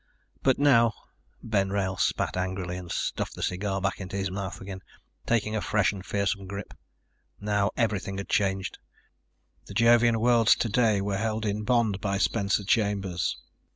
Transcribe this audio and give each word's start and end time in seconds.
But 0.41 0.57
now... 0.57 0.93
Ben 1.43 1.69
Wrail 1.69 1.95
spat 1.95 2.35
angrily 2.35 2.75
and 2.75 2.91
stuffed 2.91 3.35
the 3.35 3.43
cigar 3.43 3.79
back 3.79 4.01
in 4.01 4.09
his 4.09 4.31
mouth 4.31 4.59
again, 4.59 4.81
taking 5.27 5.55
a 5.55 5.61
fresh 5.61 5.93
and 5.93 6.03
fearsome 6.03 6.47
grip. 6.47 6.73
Now 7.39 7.69
everything 7.77 8.17
had 8.17 8.27
changed. 8.27 8.79
The 9.67 9.75
Jovian 9.75 10.19
worlds 10.19 10.55
today 10.55 11.01
were 11.01 11.17
held 11.17 11.45
in 11.45 11.65
bond 11.65 12.01
by 12.01 12.17
Spencer 12.17 12.63
Chambers. 12.63 13.37